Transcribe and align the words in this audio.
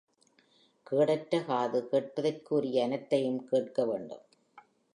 கேடற்ற 0.87 1.45
காது, 1.45 1.89
கேட்பதற்கு 1.89 2.55
உரிய 2.55 2.83
அனைத்தையும் 2.83 3.39
கேட்கவேண்டும். 3.51 4.25